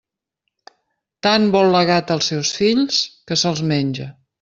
Tant 1.27 1.45
vol 1.57 1.71
la 1.77 1.83
gata 1.93 2.19
els 2.19 2.33
seus 2.33 2.57
fills, 2.65 3.07
que 3.33 3.43
se'ls 3.45 3.67
menja. 3.75 4.15